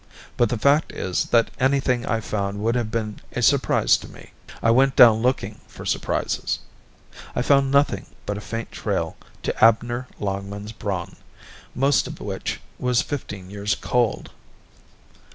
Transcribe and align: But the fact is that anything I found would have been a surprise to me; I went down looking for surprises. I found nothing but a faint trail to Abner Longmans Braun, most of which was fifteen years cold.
But 0.35 0.49
the 0.49 0.57
fact 0.57 0.91
is 0.93 1.25
that 1.25 1.51
anything 1.59 2.07
I 2.07 2.21
found 2.21 2.63
would 2.63 2.73
have 2.73 2.89
been 2.89 3.19
a 3.33 3.43
surprise 3.43 3.97
to 3.97 4.07
me; 4.07 4.31
I 4.63 4.71
went 4.71 4.95
down 4.95 5.21
looking 5.21 5.61
for 5.67 5.85
surprises. 5.85 6.57
I 7.35 7.43
found 7.43 7.69
nothing 7.69 8.07
but 8.25 8.35
a 8.35 8.41
faint 8.41 8.71
trail 8.71 9.15
to 9.43 9.63
Abner 9.63 10.07
Longmans 10.19 10.71
Braun, 10.71 11.17
most 11.75 12.07
of 12.07 12.19
which 12.19 12.59
was 12.79 13.03
fifteen 13.03 13.51
years 13.51 13.75
cold. 13.75 14.31